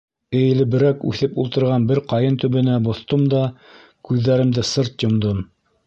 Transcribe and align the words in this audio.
Эйелеберәк 0.37 1.03
үҫеп 1.11 1.37
ултырған 1.43 1.85
бер 1.91 2.01
ҡайын 2.13 2.39
төбөнә 2.45 2.79
боҫтом 2.89 3.29
да, 3.35 3.43
күҙҙәремде 4.11 4.69
сырт 4.75 5.07
йомдом. 5.09 5.49